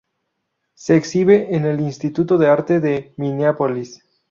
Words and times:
Se 0.73 0.95
exhibe 0.97 1.55
en 1.55 1.63
el 1.65 1.79
Instituto 1.79 2.39
de 2.39 2.47
Arte 2.47 2.79
de 2.79 3.13
Minneapolis. 3.17 4.03